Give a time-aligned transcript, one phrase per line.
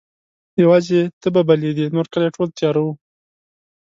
[0.63, 2.93] یواځي ته به بلېدې نورکلی ټول تیاره وو